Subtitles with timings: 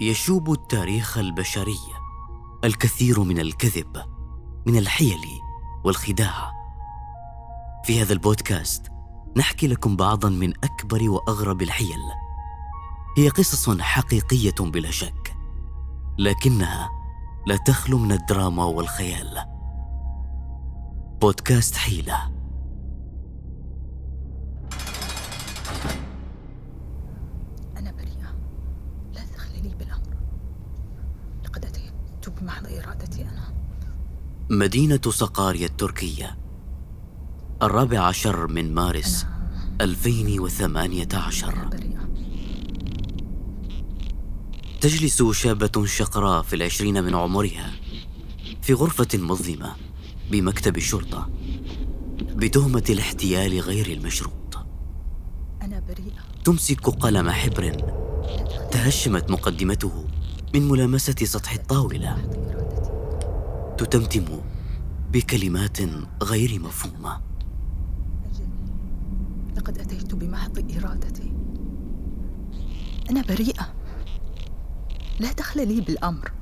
[0.00, 1.78] يشوب التاريخ البشري
[2.64, 4.02] الكثير من الكذب
[4.66, 5.40] من الحيل
[5.84, 6.52] والخداع.
[7.84, 8.92] في هذا البودكاست
[9.36, 12.00] نحكي لكم بعضا من أكبر وأغرب الحيل.
[13.18, 15.36] هي قصص حقيقية بلا شك
[16.18, 16.90] لكنها
[17.46, 19.44] لا تخلو من الدراما والخيال.
[21.20, 22.35] بودكاست حيلة.
[34.50, 36.38] مدينة صقاريا التركية.
[37.62, 42.08] الرابع عشر من مارس أنا 2018 أنا بريئة
[44.80, 47.70] تجلس شابة شقراء في العشرين من عمرها
[48.62, 49.76] في غرفة مظلمة
[50.30, 51.28] بمكتب الشرطة
[52.20, 54.58] بتهمة الاحتيال غير المشروط.
[55.62, 56.42] أنا بريئة.
[56.44, 57.72] تمسك قلم حبر
[58.70, 60.04] تهشمت مقدمته
[60.54, 62.16] من ملامسة سطح الطاولة.
[63.76, 64.24] تتمتم
[65.12, 65.78] بكلمات
[66.22, 67.20] غير مفهومة.
[68.30, 68.48] أجل
[69.56, 71.32] لقد أتيت بمحض إرادتي.
[73.10, 73.74] أنا بريئة.
[75.20, 76.32] لا دخل لي بالأمر.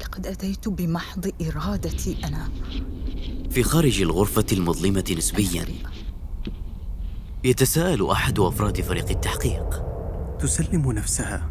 [0.00, 2.48] لقد أتيت بمحض إرادتي أنا.
[3.50, 5.66] في خارج الغرفة المظلمة أنا نسبيا
[7.44, 9.82] يتساءل أحد أفراد فريق التحقيق.
[10.38, 11.50] تسلم نفسها.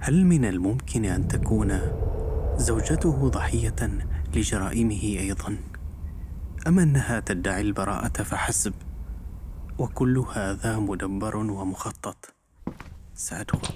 [0.00, 1.80] هل من الممكن أن تكون
[2.60, 5.56] زوجته ضحية لجرائمه أيضا.
[6.66, 8.74] ام أنها تدعي البراءة فحسب.
[9.78, 12.34] وكل هذا مدبر ومخطط.
[13.14, 13.74] سأدخل.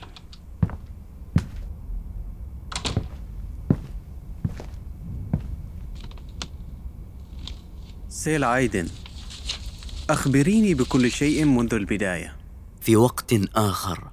[8.08, 8.88] سيل عايدن
[10.10, 12.36] أخبريني بكل شيء منذ البداية.
[12.80, 14.10] في وقت آخر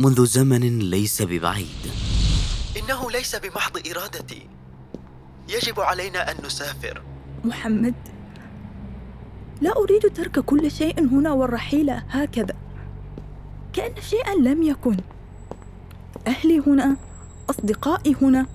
[0.00, 2.09] منذ زمن ليس ببعيد.
[2.90, 4.48] إنه ليس بمحض إرادتي.
[5.48, 7.02] يجب علينا أن نسافر.
[7.44, 7.94] محمد
[9.60, 12.56] لا أريد ترك كل شيء هنا والرحيل هكذا.
[13.72, 14.96] كأن شيئا لم يكن.
[16.26, 16.96] أهلي هنا
[17.50, 18.46] أصدقائي هنا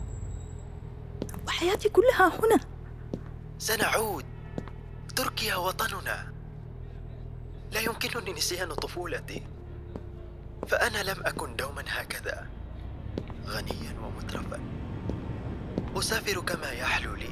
[1.48, 2.60] وحياتي كلها هنا.
[3.58, 4.26] سنعود.
[5.16, 6.34] تركيا وطننا.
[7.72, 9.44] لا يمكنني نسيان طفولتي.
[10.68, 12.48] فأنا لم أكن دوما هكذا.
[13.48, 14.60] غنيا ومترفا
[15.98, 17.30] أسافر كما يحلو لي.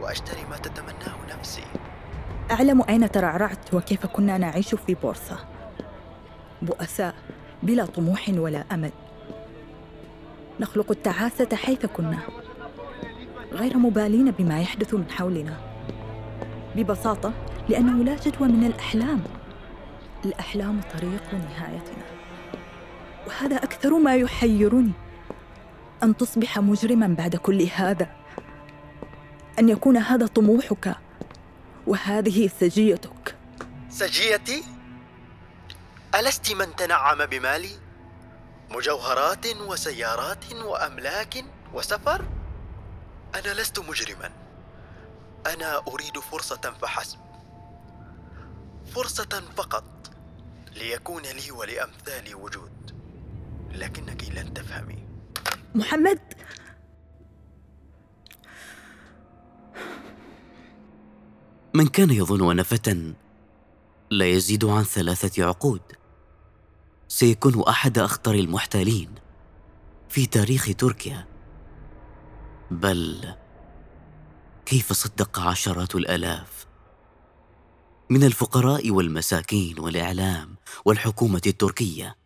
[0.00, 1.62] وأشتري ما تتمناه نفسي.
[2.50, 5.38] أعلم أين ترعرعت وكيف كنا نعيش في بورصة.
[6.62, 7.14] بؤساء
[7.62, 8.90] بلا طموح ولا أمل.
[10.60, 12.18] نخلق التعاسة حيث كنا.
[13.52, 15.56] غير مبالين بما يحدث من حولنا.
[16.76, 17.32] ببساطة
[17.68, 19.20] لأنه لا جدوى من الأحلام.
[20.24, 22.17] الأحلام طريق نهايتنا.
[23.28, 24.92] وهذا أكثر ما يحيرني.
[26.02, 28.10] أن تصبح مجرما بعد كل هذا.
[29.58, 30.96] أن يكون هذا طموحك.
[31.86, 33.36] وهذه سجيتك.
[33.90, 34.64] سجيتي؟
[36.14, 37.70] ألست من تنعم بمالي؟
[38.70, 41.44] مجوهرات وسيارات وأملاك
[41.74, 42.24] وسفر؟
[43.34, 44.30] أنا لست مجرما.
[45.46, 47.18] أنا أريد فرصة فحسب.
[48.94, 49.84] فرصة فقط
[50.76, 52.77] ليكون لي ولأمثالي وجود.
[53.74, 55.08] لكنك لن تفهمي.
[55.74, 56.18] محمد!
[61.74, 63.14] من كان يظن أن فتى
[64.10, 65.80] لا يزيد عن ثلاثة عقود؟
[67.08, 69.14] سيكون أحد أخطر المحتالين
[70.08, 71.26] في تاريخ تركيا.
[72.70, 73.34] بل
[74.66, 76.66] كيف صدق عشرات الآلاف
[78.10, 82.17] من الفقراء والمساكين والإعلام والحكومة التركية؟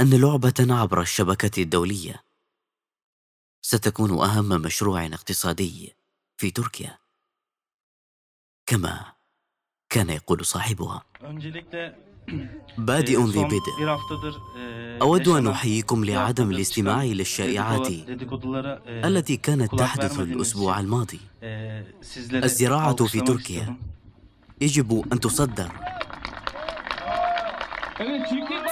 [0.00, 2.22] أن لعبة عبر الشبكة الدولية
[3.62, 5.94] ستكون أهم مشروع اقتصادي
[6.36, 6.98] في تركيا.
[8.66, 9.12] كما
[9.90, 11.02] كان يقول صاحبها.
[12.78, 13.76] بادئ e, ذي بدء.
[13.78, 20.80] e, أود أن أحييكم لعدم الاستماع إلى الشائعات dedikodu- dedikodulara, e, التي كانت تحدث الأسبوع
[20.80, 21.20] الماضي.
[21.20, 21.44] e,
[22.34, 23.76] الزراعة في تركيا.
[24.60, 25.72] يجب أن تصدر.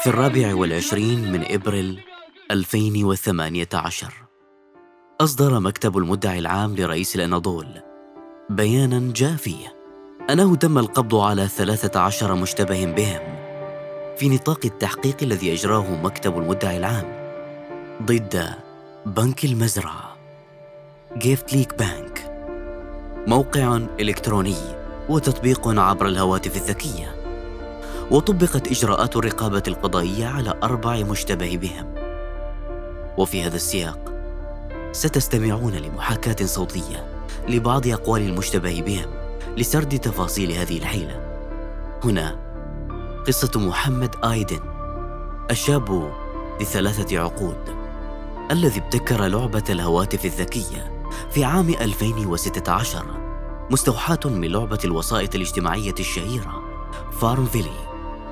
[0.03, 2.01] في الرابع والعشرين من إبريل
[2.51, 4.13] 2018
[5.21, 7.67] أصدر مكتب المدعي العام لرئيس الأناضول
[8.51, 9.77] بيانا جاء فيه
[10.31, 13.21] أنه تم القبض على 13 مشتبه بهم
[14.17, 17.33] في نطاق التحقيق الذي أجراه مكتب المدعي العام
[18.03, 18.51] ضد
[19.07, 20.17] بنك المزرعة
[21.17, 22.25] جيفت ليك بانك
[23.27, 24.57] موقع إلكتروني
[25.09, 27.18] وتطبيق عبر الهواتف الذكية.
[28.11, 31.95] وطبقت إجراءات الرقابة القضائية على أربع مشتبه بهم.
[33.19, 34.13] وفي هذا السياق
[34.93, 37.07] ستستمعون لمحاكاة صوتية
[37.49, 39.11] لبعض أقوال المشتبه بهم
[39.57, 41.21] لسرد تفاصيل هذه الحيلة.
[42.05, 42.39] هنا
[43.27, 44.61] قصة محمد آيدن
[45.51, 46.13] الشاب
[46.61, 47.59] لثلاثة عقود
[48.51, 53.05] الذي ابتكر لعبة الهواتف الذكية في عام 2016
[53.71, 56.63] مستوحاة من لعبة الوسائط الاجتماعية الشهيرة
[57.21, 57.88] فارمفيلي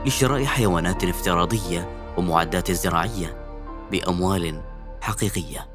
[0.07, 3.59] لشراء حيوانات افتراضية ومعدات زراعية
[3.91, 4.63] بأموال
[5.01, 5.69] حقيقية.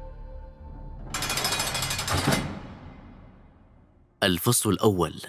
[4.22, 5.20] الفصل الأول.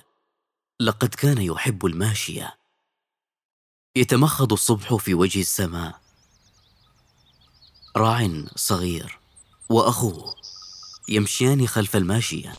[0.79, 2.57] لقد كان يحب الماشية.
[3.95, 5.99] يتمخض الصبح في وجه السماء.
[7.97, 9.19] راع صغير
[9.69, 10.35] وأخوه
[11.09, 12.53] يمشيان خلف الماشية.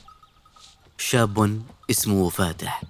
[0.98, 2.82] شاب اسمه فاتح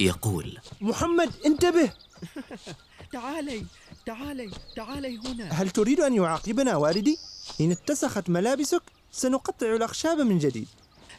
[0.00, 1.92] يقول محمد انتبه!
[3.12, 3.66] تعالي
[4.06, 5.52] تعالي تعالي هنا.
[5.52, 7.18] هل تريد أن يعاقبنا والدي؟
[7.60, 8.82] إن اتسخت ملابسك
[9.12, 10.68] سنقطع الأخشاب من جديد.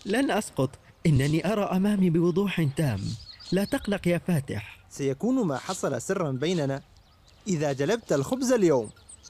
[0.06, 0.70] لن أسقط.
[1.06, 3.02] إنني أرى أمامي بوضوح تام.
[3.52, 4.80] لا تقلق يا فاتح.
[4.90, 6.82] سيكون ما حصل سرا بيننا.
[7.48, 8.90] إذا جلبت الخبز اليوم.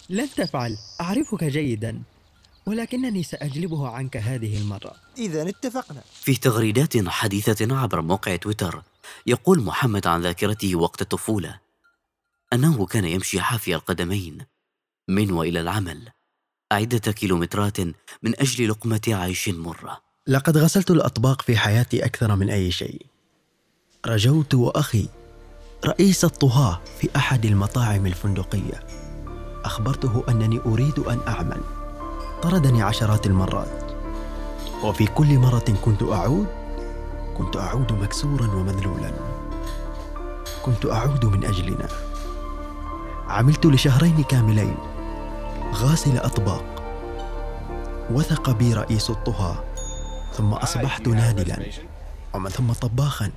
[0.09, 0.77] لن تفعل.
[1.01, 2.01] أعرفك جيدا.
[2.65, 4.95] ولكنني سأجلبه عنك هذه المرة.
[5.17, 6.01] إذا اتفقنا.
[6.13, 8.83] في تغريدات حديثة عبر موقع تويتر
[9.27, 11.64] يقول محمد عن ذاكرته وقت الطفولة.
[12.53, 14.37] أنه كان يمشي حافي القدمين.
[15.07, 16.09] من وإلى العمل.
[16.71, 17.79] عدة كيلومترات
[18.23, 23.05] من أجل لقمة عيش مرة لقد غسلت الأطباق في حياتي أكثر من أي شيء.
[24.05, 25.09] رجوت وأخي
[25.85, 28.87] رئيس الطهاة في أحد المطاعم الفندقية.
[29.65, 31.61] أخبرته أنني أريد أن أعمل.
[32.41, 33.91] طردني عشرات المرات.
[34.83, 36.47] وفي كل مرة كنت أعود
[37.37, 39.13] كنت أعود مكسورا ومذلولا.
[40.63, 42.14] كنت أعود من أجلنا.
[43.27, 44.77] عملت لشهرين كاملين.
[45.73, 46.75] غاسل أطباق.
[48.11, 49.75] وثق بي رئيس الطهاة
[50.33, 51.65] ثم أصبحت نادلا.
[52.33, 53.31] ومن ثم طباخا.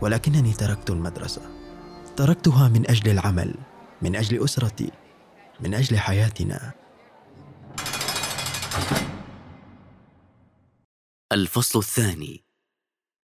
[0.00, 1.42] ولكنني تركت المدرسة.
[2.16, 3.54] تركتها من أجل العمل.
[4.02, 4.90] من أجل أسرتي.
[5.60, 6.72] من أجل حياتنا.
[11.32, 12.44] الفصل الثاني.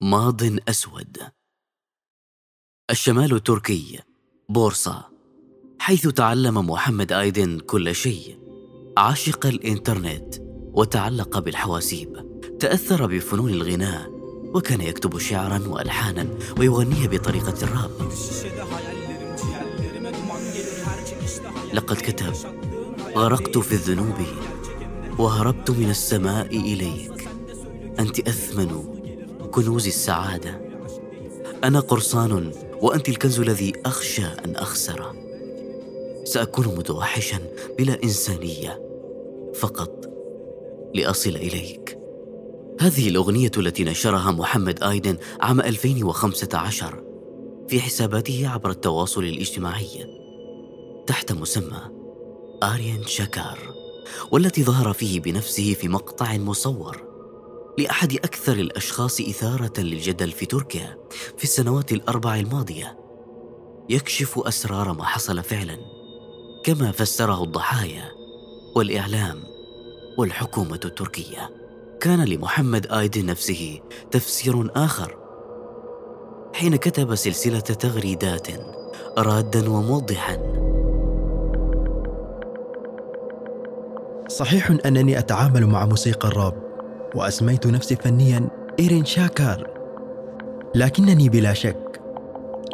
[0.02, 1.18] ماض أسود.
[2.90, 4.00] الشمال التركي.
[4.48, 5.17] بورصة.
[5.88, 8.38] حيث تعلم محمد آيدن كل شيء.
[8.96, 10.34] عاشق الإنترنت
[10.72, 12.16] وتعلق بالحواسيب.
[12.60, 14.10] تأثر بفنون الغناء
[14.54, 17.90] وكان يكتب شعرا وألحانا ويغنيها بطريقة الراب.
[21.74, 22.32] لقد كتب
[23.16, 24.16] غرقت في الذنوب
[25.18, 27.28] وهربت من السماء إليك.
[27.98, 28.84] أنت أثمن
[29.50, 30.60] كنوز السعادة.
[31.64, 32.52] أنا قرصان
[32.82, 35.27] وأنت الكنز الذي أخشى أن أخسره
[36.28, 37.38] سأكون متوحشا
[37.78, 38.82] بلا إنسانية.
[39.54, 40.10] فقط
[40.94, 41.98] لأصل إليك.
[42.80, 47.04] هذه الأغنية التي نشرها محمد آيدن عام 2015
[47.68, 50.06] في حساباته عبر التواصل الاجتماعي
[51.06, 51.80] تحت مسمى
[52.62, 53.58] آريان شاكار
[54.32, 57.02] والتي ظهر فيه بنفسه في مقطع مصور
[57.78, 60.98] لأحد أكثر الأشخاص إثارة للجدل في تركيا
[61.36, 62.98] في السنوات الأربع الماضية.
[63.88, 65.97] يكشف أسرار ما حصل فعلا.
[66.68, 68.04] كما فسره الضحايا
[68.74, 69.36] والإعلام
[70.18, 71.50] والحكومة التركية.
[72.00, 75.16] كان لمحمد آيدن نفسه تفسير آخر.
[76.54, 78.46] حين كتب سلسلة تغريدات
[79.18, 80.36] رادا وموضحا.
[84.28, 86.54] صحيح أنني أتعامل مع موسيقى الراب
[87.14, 89.70] وأسميت نفسي فنيا إيرين شاكار
[90.74, 92.00] لكنني بلا شك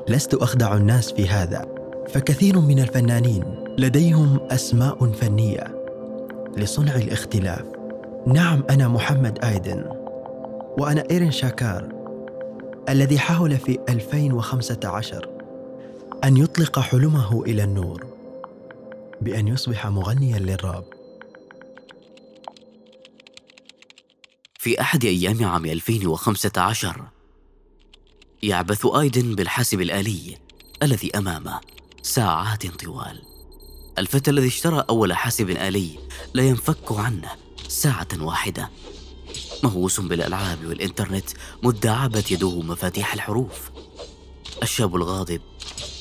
[0.09, 1.67] لست أخدع الناس في هذا
[2.09, 5.85] فكثير من الفنانين لديهم أسماء فنية
[6.57, 7.65] لصنع الاختلاف.
[8.27, 9.85] نعم أنا محمد آيدن
[10.79, 11.89] وأنا إيرين شاكار
[12.89, 15.29] الذي حاول في 2015
[16.25, 18.07] أن يطلق حلمه إلى النور
[19.21, 20.85] بأن يصبح مغنيا للراب.
[24.59, 27.05] في أحد أيام عام 2015
[28.43, 30.37] يعبث آيدن بالحاسب الآلي
[30.83, 31.61] الذي أمامه
[32.03, 33.34] ساعات طوال.
[33.99, 35.99] الفتى الذي اشترى أول حاسب آلي
[36.35, 37.31] لا ينفك عنه
[37.69, 38.71] ساعة واحدة.
[39.63, 41.31] مهووس بالألعاب والإنترنت
[41.87, 43.71] عابت يده مفاتيح الحروف.
[44.63, 45.41] الشاب الغاضب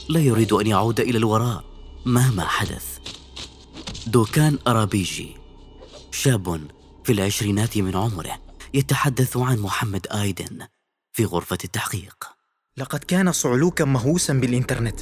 [0.10, 1.64] لا يريد أن يعود إلى الوراء
[2.06, 2.98] مهما حدث.
[4.08, 5.38] دوكان أرابيجي.
[6.12, 6.68] شاب
[7.04, 8.40] في العشرينات من عمره
[8.74, 10.68] يتحدث عن محمد آيدن
[11.14, 12.28] في غرفة التحقيق.
[12.78, 15.00] لقد كان صعلوكا مهووسا بالإنترنت.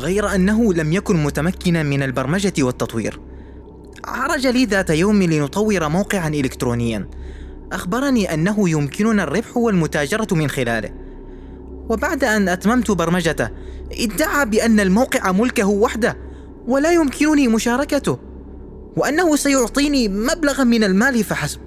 [0.00, 3.20] غير أنه لم يكن متمكنا من البرمجة والتطوير.
[4.04, 7.08] عرج لي ذات يوم لنطور موقعا إلكترونيا.
[7.72, 10.90] أخبرني أنه يمكننا الربح والمتاجرة من خلاله.
[11.88, 13.48] وبعد أن أتممت برمجته
[13.92, 16.16] ادعى بأن الموقع ملكه وحده
[16.66, 18.18] ولا يمكنني مشاركته.
[18.96, 21.60] وأنه سيعطيني مبلغا من المال فحسب.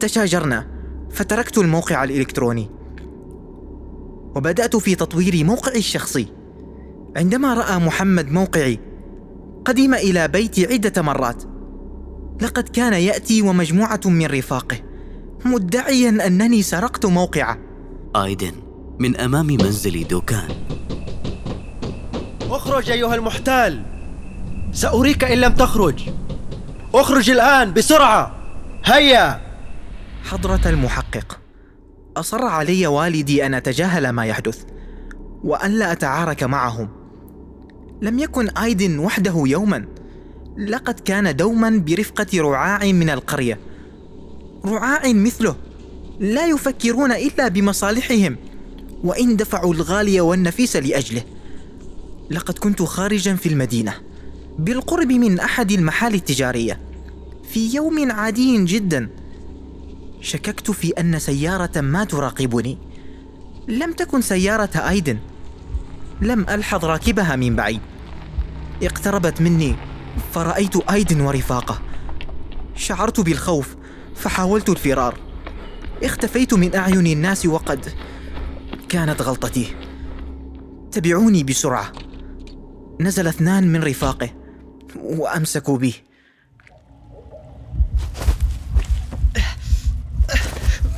[0.00, 0.66] تشاجرنا
[1.10, 2.70] فتركت الموقع الإلكتروني.
[4.36, 6.28] وبدأت في تطوير موقعي الشخصي.
[7.16, 8.78] عندما رأى محمد موقعي
[9.64, 11.42] قدم إلى بيتي عدة مرات.
[12.42, 14.76] لقد كان يأتي ومجموعة من رفاقه
[15.44, 17.58] مدعيا أنني سرقت موقعه.
[18.16, 18.52] آيدن
[18.98, 20.48] من أمام منزل دوكان.
[22.50, 23.82] أخرج أيها المحتال.
[24.72, 26.08] سأريك إن لم تخرج.
[26.94, 28.36] أخرج الآن بسرعة.
[28.84, 29.40] هيا.
[30.24, 31.38] حضرة المحقق
[32.16, 34.64] أصر علي والدي أن أتجاهل ما يحدث
[35.44, 37.05] وأن لا أتعارك معهم.
[38.02, 39.84] لم يكن آيدن وحده يوما.
[40.58, 43.58] لقد كان دوما برفقة رعاع من القرية.
[44.64, 45.56] رعاع مثله.
[46.20, 48.36] لا يفكرون إلا بمصالحهم.
[49.04, 51.22] وإن دفعوا الغالي والنفيس لأجله.
[52.30, 53.94] لقد كنت خارجا في المدينة.
[54.58, 56.80] بالقرب من أحد المحال التجارية.
[57.50, 59.08] في يوم عادي جدا.
[60.20, 62.78] شككت في أن سيارة ما تراقبني.
[63.68, 65.18] لم تكن سيارة آيدن
[66.20, 67.80] لم ألحظ راكبها من بعيد.
[68.82, 69.76] اقتربت مني
[70.34, 71.82] فرأيت آيدن ورفاقة.
[72.76, 73.76] شعرت بالخوف
[74.16, 75.18] فحاولت الفرار.
[76.02, 77.94] اختفيت من أعين الناس وقد
[78.88, 79.74] كانت غلطتي.
[80.92, 81.92] تبعوني بسرعة.
[83.00, 84.30] نزل اثنان من رفاقه
[84.96, 85.94] وأمسكوا بي.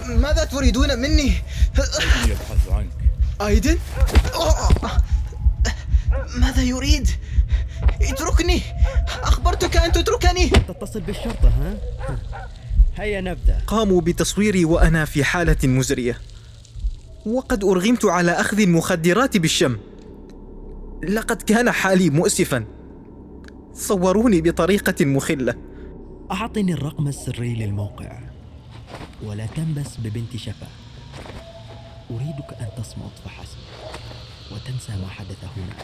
[0.07, 1.33] ماذا تريدون مني؟
[2.27, 2.91] يبحث عنك.
[3.41, 3.79] آيدن؟
[6.37, 7.09] ماذا يريد؟
[8.03, 8.61] اتركني!
[9.23, 10.49] أخبرتك أن تتركني!
[10.49, 11.79] تتصل بالشرطة ها؟
[12.97, 13.63] هيا نبدأ.
[13.67, 16.19] قاموا بتصويري وأنا في حالة مزرية.
[17.27, 19.79] وقد أرغمت على أخذ المخدرات بالشم.
[21.09, 22.65] لقد كان حالي مؤسفا.
[23.75, 25.55] صوروني بطريقة مخلة.
[26.31, 28.19] أعطني الرقم السري للموقع.
[29.23, 30.69] ولا تنبس ببنت شفا.
[32.11, 33.59] أريدك أن تصمت فحسب.
[34.53, 35.75] وتنسى ما حدث هنا.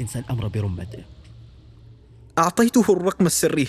[0.00, 1.04] انسى الأمر برمته.
[2.38, 3.68] أعطيته الرقم السري.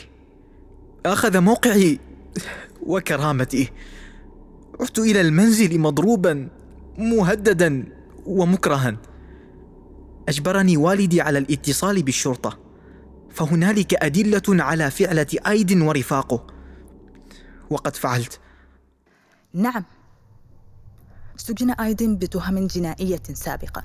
[1.05, 1.99] أخذ موقعي
[2.85, 3.71] وكرامتي.
[4.79, 6.49] عدت إلى المنزل مضروبا
[6.97, 7.85] مهددا
[8.25, 8.97] ومكرها.
[10.29, 12.59] أجبرني والدي على الاتصال بالشرطة.
[13.31, 16.47] فهنالك أدلة على فعلة أيد ورفاقه.
[17.69, 18.39] وقد فعلت.
[19.53, 19.83] نعم.
[21.37, 23.83] سجن آيدن بتهم جنائية سابقا.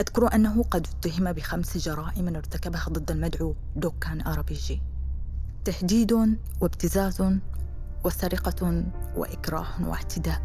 [0.00, 4.82] أذكر أنه قد اتهم بخمس جرائم ارتكبها ضد المدعو دوكان آرابيجي
[5.64, 7.22] تهديد وابتزاز
[8.04, 8.84] وسرقة
[9.16, 10.42] وإكراه واعتداء.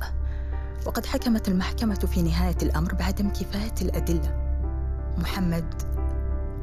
[0.85, 4.35] وقد حكمت المحكمة في نهاية الأمر بعدم كفاية الأدلة.
[5.17, 5.81] محمد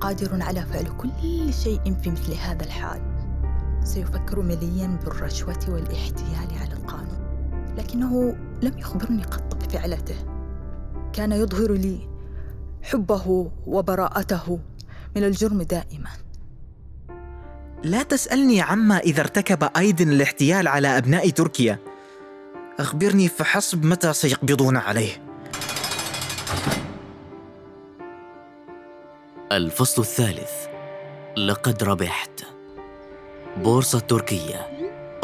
[0.00, 3.02] قادر على فعل كل شيء في مثل هذا الحال.
[3.84, 7.18] سيفكر مليا بالرشوة والاحتيال على القانون.
[7.76, 10.16] لكنه لم يخبرني قط بفعلته.
[11.12, 12.13] كان يظهر لي
[12.84, 14.58] حبه وبراءته
[15.16, 16.10] من الجرم دائما.
[17.82, 21.78] لا تسألني عما إذا ارتكب أيدن الاحتيال على أبناء تركيا.
[22.78, 25.22] أخبرني فحسب متى سيقبضون عليه.
[29.52, 30.52] الفصل الثالث.
[31.36, 32.40] لقد ربحت.
[33.56, 34.66] بورصة تركيا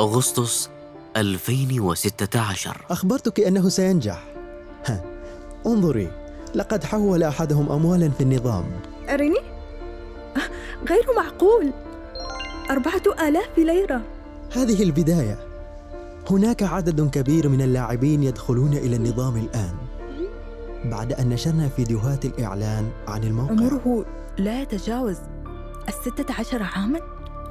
[0.01, 0.71] أغسطس
[1.17, 4.25] 2016 أخبرتك أنه سينجح.
[4.87, 5.05] ها
[5.67, 6.20] انظري.
[6.55, 8.65] لقد حول أحدهم أموالا في النظام.
[9.09, 9.41] أرني؟
[10.89, 11.71] غير معقول.
[12.71, 14.03] أربعة آلاف ليرة.
[14.53, 15.39] هذه البداية.
[16.31, 19.75] هناك عدد كبير من اللاعبين يدخلون إلى النظام الآن.
[20.85, 23.53] بعد أن نشرنا فيديوهات الإعلان عن الموقع.
[23.53, 24.05] عمره
[24.39, 25.17] لا يتجاوز
[25.89, 27.01] الستة عشر عاما؟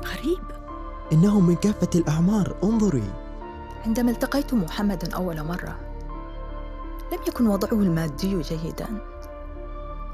[0.05, 0.43] غريب.
[1.13, 2.55] إنهم من كافة الأعمار.
[2.63, 3.03] انظري.
[3.85, 5.88] عندما التقيت محمدا أول مرة
[7.11, 8.87] لم يكن وضعه المادي جيدا.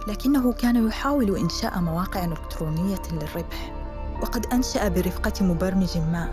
[0.07, 3.73] لكنه كان يحاول إنشاء مواقع إلكترونية للربح
[4.21, 6.29] وقد أنشأ برفقة مبرمج ما.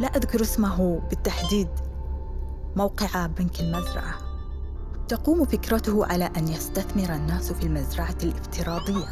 [0.00, 1.68] لا أذكر اسمه بالتحديد
[2.76, 4.14] موقع بنك المزرعة.
[5.08, 9.06] تقوم فكرته على أن يستثمر الناس في المزرعة الافتراضية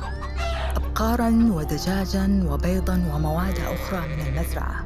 [0.77, 4.85] أبقارا ودجاجا وبيضا ومواد أخرى من المزرعة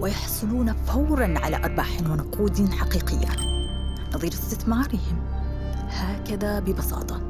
[0.00, 3.54] ويحصلون فورا على أرباح ونقود حقيقية.
[4.14, 5.16] نظير استثمارهم.
[5.88, 7.20] هكذا ببساطة.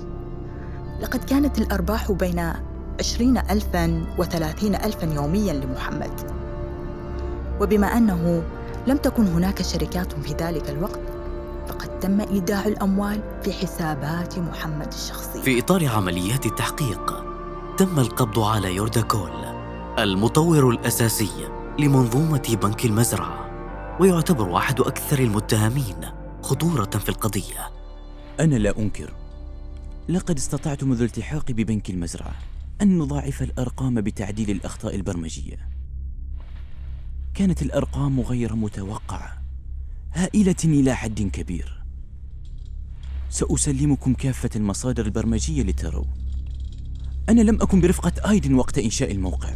[1.00, 2.52] لقد كانت الأرباح بين
[3.00, 6.30] عشرين ألفا وثلاثين ألفا يوميا لمحمد.
[7.60, 8.42] وبما أنه
[8.86, 11.00] لم تكن هناك شركات في ذلك الوقت
[11.68, 17.24] فقد تم إيداع الأموال في حسابات محمد الشخصية في إطار عمليات التحقيق
[17.76, 19.30] تم القبض على يوردا كول
[19.98, 21.48] المطور الأساسي
[21.78, 23.50] لمنظومة بنك المزرعة
[24.00, 26.23] ويعتبر أحد أكثر المتهمين.
[26.44, 27.70] خطورة في القضية.
[28.40, 29.12] أنا لا أنكر.
[30.08, 32.34] لقد استطعت منذ التحاقي ببنك المزرعة
[32.82, 35.68] أن نضاعف الأرقام بتعديل الأخطاء البرمجية.
[37.34, 39.42] كانت الأرقام غير متوقعة.
[40.12, 41.82] هائلة إلى حد كبير.
[43.30, 46.04] سأسلمكم كافة المصادر البرمجية لتروا.
[47.28, 49.54] أنا لم أكن برفقة آيدن وقت إنشاء الموقع.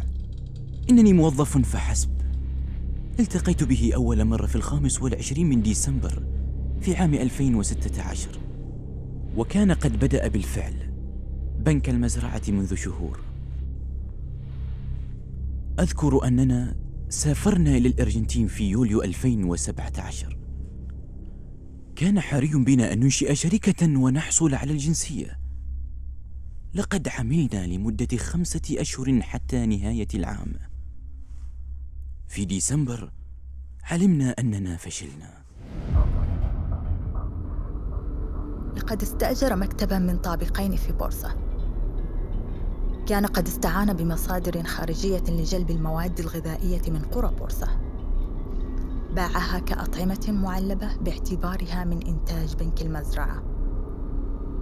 [0.89, 2.09] إنني موظف فحسب.
[3.19, 6.38] التقيت به أول مرة في الخامس والعشرين من ديسمبر
[6.81, 8.39] في عام 2016
[9.35, 10.73] وكان قد بدأ بالفعل
[11.59, 13.19] بنك المزرعة منذ شهور.
[15.79, 16.75] أذكر أننا
[17.09, 20.37] سافرنا إلى الأرجنتين في يوليو 2017
[21.95, 25.39] كان حري بنا أن ننشئ شركة ونحصل على الجنسية.
[26.73, 30.53] لقد عملنا لمدة خمسة أشهر حتى نهاية العام.
[32.27, 33.11] في ديسمبر
[33.83, 35.38] علمنا أننا فشلنا.
[38.89, 41.35] لقد استأجر مكتبا من طابقين في بورصة.
[43.07, 47.67] كان قد استعان بمصادر خارجية لجلب المواد الغذائية من قرى بورصة.
[49.15, 53.43] باعها كأطعمة معلبة باعتبارها من إنتاج بنك المزرعة.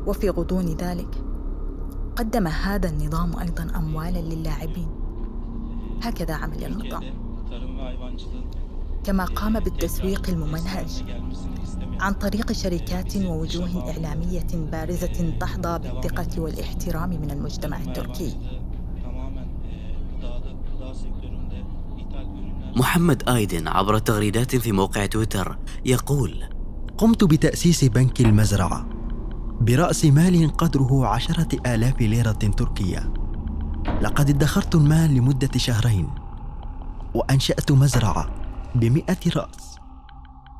[0.07, 1.24] وفي غضون ذلك
[2.15, 4.89] قدم هذا النظام أيضا أموالا للاعبين.
[6.03, 7.03] هكذا عمل النظام.
[9.07, 11.03] كما قام بالتسويق الممنهج
[11.99, 18.37] عن طريق شركات ووجوه إعلامية بارزة تحظى بالثقة والاحترام من المجتمع التركي.
[22.75, 26.43] محمد آيدن عبر تغريدات في موقع تويتر يقول
[26.98, 28.89] قمت بتأسيس بنك المزرعة
[29.61, 33.13] برأس مال قدره عشرة آلاف ليرة تركية.
[34.01, 36.09] لقد ادخرت المال لمدة شهرين
[37.15, 38.36] وأنشأت مزرعة.
[38.79, 39.77] بمئة رأس.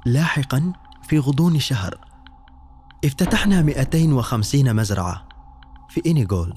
[0.06, 0.74] لاحقا
[1.08, 1.98] في غضون شهر.
[3.06, 5.28] افتتحنا 250 مزرعة
[5.90, 6.54] في إنيغول.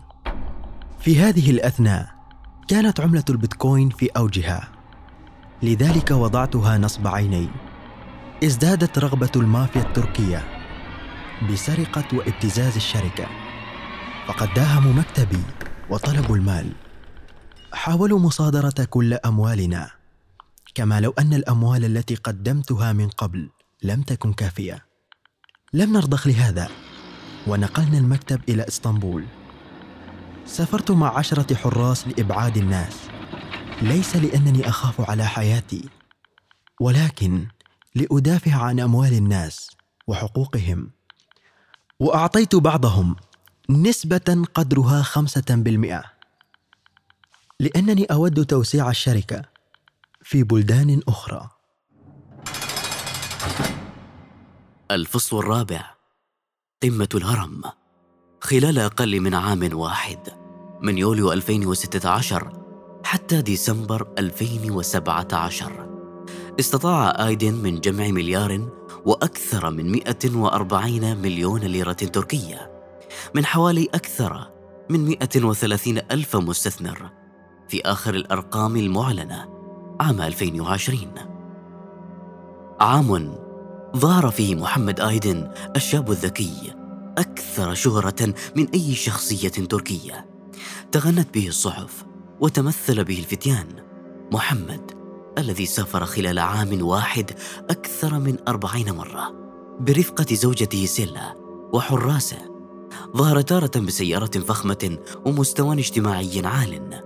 [0.98, 2.08] في هذه الأثناء
[2.68, 4.68] كانت عملة البيتكوين في أوجها.
[5.62, 7.48] لذلك وضعتها نصب عيني.
[8.44, 10.44] ازدادت رغبة المافيا التركية
[11.50, 13.26] بسرقة وابتزاز الشركة.
[14.26, 15.42] فقد داهموا مكتبي
[15.90, 16.72] وطلبوا المال.
[17.72, 19.99] حاولوا مصادرة كل أموالنا.
[20.74, 23.50] كما لو أن الأموال التي قدمتها من قبل
[23.82, 24.86] لم تكن كافية.
[25.72, 26.68] لم نرضخ لهذا
[27.46, 29.24] ونقلنا المكتب إلى إسطنبول.
[30.44, 32.96] سافرت مع عشرة حراس لإبعاد الناس.
[33.82, 35.88] ليس لأنني أخاف على حياتي
[36.80, 37.46] ولكن
[37.94, 39.70] لأدافع عن أموال الناس
[40.06, 40.90] وحقوقهم.
[42.00, 43.16] وأعطيت بعضهم
[43.70, 46.04] نسبة قدرها خمسة بالمئة.
[47.60, 49.49] لأنني أود توسيع الشركة.
[50.30, 51.48] في بلدان أخرى.
[54.90, 55.84] الفصل الرابع.
[56.82, 57.62] قمة الهرم.
[58.40, 60.18] خلال أقل من عام واحد
[60.82, 62.52] من يوليو 2016
[63.04, 65.88] حتى ديسمبر 2017
[66.60, 68.68] استطاع آيدن من جمع مليار
[69.06, 72.70] وأكثر من 140 مليون ليرة تركية
[73.34, 74.50] من حوالي أكثر
[74.90, 77.10] من 130 ألف مستثمر
[77.68, 79.59] في آخر الأرقام المعلنة.
[80.00, 80.98] عام 2020
[82.80, 83.34] عام
[83.96, 86.72] ظهر فيه محمد آيدن الشاب الذكي
[87.18, 90.26] أكثر شهرة من أي شخصية تركية.
[90.92, 92.04] تغنت به الصحف
[92.40, 93.66] وتمثل به الفتيان
[94.32, 94.90] محمد
[95.38, 97.30] الذي سافر خلال عام واحد
[97.70, 99.34] أكثر من أربعين مرة
[99.80, 101.36] برفقة زوجته سيلا
[101.72, 102.38] وحراسة.
[103.16, 107.02] ظهر تارة بسيارة فخمة ومستوى اجتماعي عال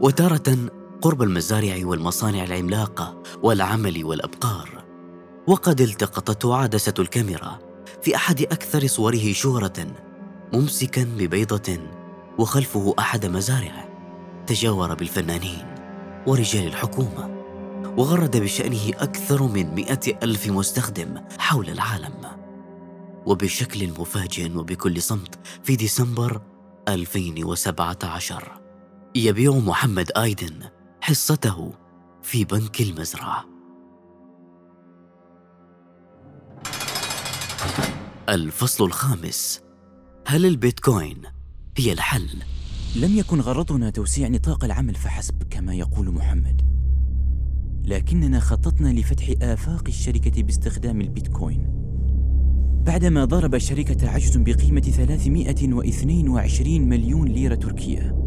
[0.00, 0.70] وتارة
[1.02, 4.84] قرب المزارع والمصانع العملاقة والعمل والأبقار.
[5.46, 7.58] وقد التقطته عدسة الكاميرا
[8.02, 9.86] في أحد أكثر صوره شهرة
[10.52, 11.78] ممسكا ببيضة
[12.38, 13.88] وخلفه أحد مزارعه
[14.46, 15.74] تجاور بالفنانين
[16.26, 17.42] ورجال الحكومة
[17.96, 22.14] وغرد بشأنه أكثر من مئة ألف مستخدم حول العالم.
[23.26, 26.40] وبشكل مفاجئ وبكل صمت في ديسمبر
[26.88, 28.60] 2017
[29.14, 30.75] يبيع محمد آيدن
[31.06, 31.72] حصته
[32.22, 33.44] في بنك المزرعة.
[38.28, 39.60] الفصل الخامس.
[40.26, 41.16] هل البيتكوين
[41.78, 42.28] هي الحل؟
[42.96, 46.62] لم يكن غرضنا توسيع نطاق العمل فحسب كما يقول محمد.
[47.84, 51.66] لكننا خططنا لفتح آفاق الشركة باستخدام البيتكوين.
[52.86, 58.25] بعدما ضرب الشركة عجز بقيمة 322 مليون ليرة تركية.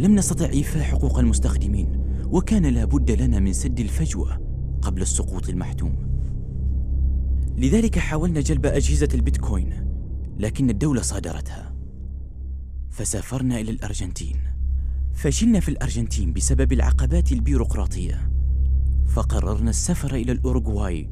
[0.00, 4.40] لم نستطع إيفاء حقوق المستخدمين وكان لا بد لنا من سد الفجوة
[4.82, 5.96] قبل السقوط المحتوم.
[7.56, 9.86] لذلك حاولنا جلب أجهزة البيتكوين
[10.38, 11.74] لكن الدولة صادرتها.
[12.90, 14.36] فسافرنا إلى الأرجنتين.
[15.14, 18.30] فشلنا في الأرجنتين بسبب العقبات البيروقراطية.
[19.06, 21.10] فقررنا السفر إلى الأوروغواي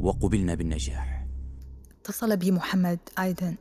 [0.00, 1.26] وقبلنا بالنجاح.
[2.00, 3.54] اتصل بي محمد أيضا.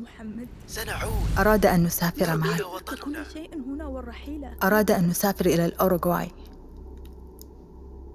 [0.00, 0.48] محمد.
[0.66, 1.38] سنعود.
[1.38, 2.58] أراد أن نسافر معا
[3.04, 6.30] كل شيء هنا والرحيل أراد أن نسافر إلى الأوروغواي.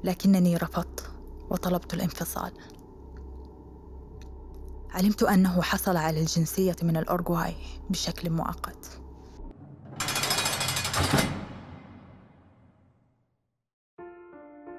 [0.04, 1.12] لكنني رفضت
[1.50, 2.52] وطلبت الانفصال.
[4.92, 7.56] علمت أنه حصل على الجنسية من الأورغواي
[7.90, 9.00] بشكل مؤقت.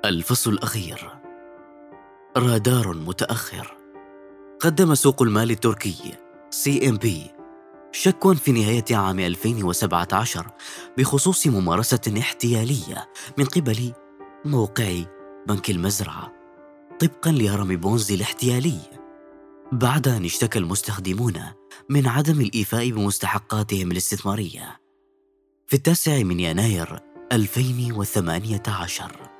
[0.04, 1.20] الفصل الأخير.
[2.36, 3.76] رادار متأخر.
[4.60, 6.23] قدم سوق المال التركي.
[6.54, 7.30] CMB
[7.92, 10.46] شكوى في نهاية عام 2017
[10.98, 13.92] بخصوص ممارسة احتيالية من قبل
[14.44, 15.02] موقع
[15.48, 16.32] بنك المزرعة.
[17.00, 18.78] طبقا لهرم بونزي الاحتيالي.
[19.72, 21.40] بعد أن اشتكى المستخدمون
[21.88, 24.80] من عدم الإيفاء بمستحقاتهم الاستثمارية.
[25.66, 27.00] في التاسع من يناير
[27.32, 29.30] 2018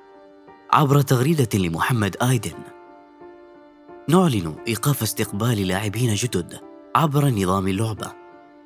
[0.72, 2.58] عبر تغريدة لمحمد آيدن.
[4.08, 6.73] نعلن إيقاف استقبال لاعبين جدد.
[6.96, 8.12] عبر نظام اللعبة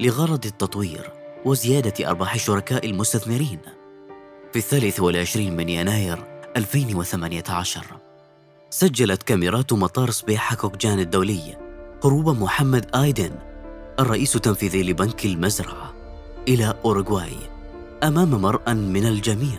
[0.00, 1.12] لغرض التطوير
[1.44, 3.58] وزيادة أرباح شركاء المستثمرين.
[4.52, 6.18] في الثالث والعشرين من يناير
[6.56, 7.84] 2018
[8.70, 11.56] سجلت كاميرات مطار صبيحة كوكجان الدولي
[12.04, 13.30] هروب محمد آيدن
[14.00, 15.94] الرئيس التنفيذي لبنك المزرعة
[16.48, 17.36] إلى أوروغواي
[18.02, 19.58] أمام مرأى من الجميع.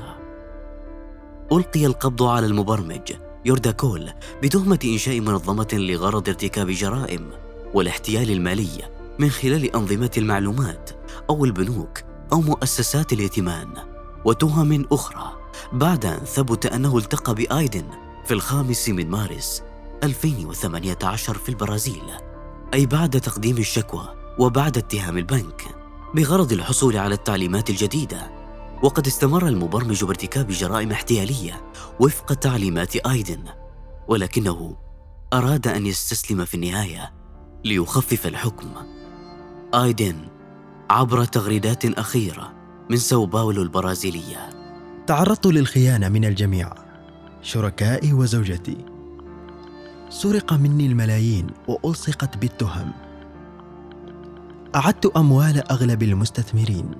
[1.51, 3.13] ألقي القبض على المبرمج
[3.45, 4.09] يوردا كول
[4.43, 10.89] بتهمة إنشاء منظمة لغرض ارتكاب جرائم والاحتيال المالي من خلال أنظمة المعلومات
[11.29, 11.99] أو البنوك
[12.33, 13.67] أو مؤسسات الائتمان
[14.25, 15.31] وتهم أخرى
[15.73, 17.85] بعد أن ثبت أنه التقى بآيدن
[18.25, 19.63] في الخامس من مارس
[20.03, 22.03] 2018 في البرازيل.
[22.73, 24.07] أي بعد تقديم الشكوى
[24.39, 25.61] وبعد اتهام البنك
[26.15, 28.31] بغرض الحصول على التعليمات الجديدة
[28.83, 33.43] وقد استمر المبرمج بارتكاب جرائم احتيالية وفق تعليمات آيدن
[34.07, 34.77] ولكنه
[35.33, 37.18] أراد أن يستسلم في النهاية
[37.65, 38.67] ليخفف الحكم.
[39.73, 40.15] آيدن
[40.89, 42.53] عبر تغريدات أخيرة
[42.89, 44.49] من ساو باولو البرازيلية.
[45.07, 46.73] تعرضت للخيانة من الجميع
[47.41, 48.77] شركائي وزوجتي.
[50.09, 52.91] سرق مني الملايين وألصقت بالتهم.
[54.75, 56.91] أعدت أموال أغلب المستثمرين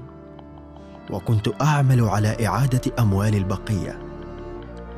[1.11, 3.99] وكنت أعمل على إعادة أموال البقية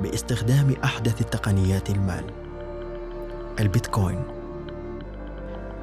[0.01, 2.25] باستخدام أحدث تقنيات المال.
[3.59, 4.40] البيتكوين.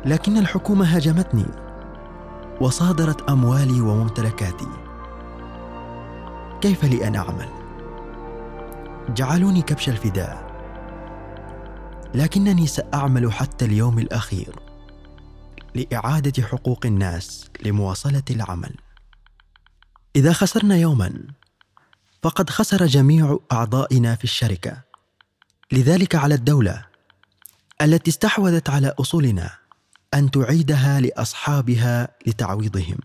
[0.06, 1.46] لكن الحكومة هاجمتني.
[2.60, 4.68] وصادرت أموالي وممتلكاتي.
[6.60, 7.48] كيف لي أن أعمل؟
[9.08, 10.48] جعلوني كبش الفداء.
[12.14, 14.56] لكنني سأعمل حتى اليوم الأخير.
[15.74, 18.74] لإعادة حقوق الناس لمواصلة العمل.
[20.16, 21.12] إذا خسرنا يوما
[22.22, 24.76] فقد خسر جميع أعضائنا في الشركة.
[25.72, 26.84] لذلك على الدولة
[27.82, 29.50] التي استحوذت على أصولنا
[30.14, 32.98] أن تعيدها لأصحابها لتعويضهم.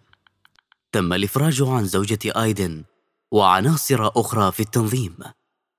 [0.91, 2.83] تم الإفراج عن زوجة آيدن
[3.31, 5.17] وعناصر أخرى في التنظيم.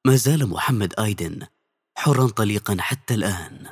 [0.06, 1.46] ما زال محمد آيدن
[1.98, 3.66] حرا طليقا حتى الآن.